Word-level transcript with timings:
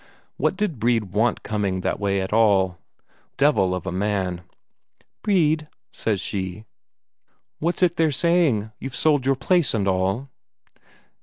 What 0.37 0.55
did 0.55 0.79
Brede 0.79 1.11
want 1.13 1.43
coming 1.43 1.81
that 1.81 1.99
way 1.99 2.21
at 2.21 2.33
all 2.33 2.79
devil 3.37 3.75
of 3.75 3.85
a 3.85 3.91
man! 3.91 4.41
"Brede," 5.21 5.67
says 5.91 6.19
she, 6.19 6.65
"what's 7.59 7.83
it 7.83 7.97
they're 7.97 8.11
saying, 8.11 8.71
you've 8.79 8.95
sold 8.95 9.27
your 9.27 9.35
place 9.35 9.75
and 9.75 9.87
all?" 9.87 10.31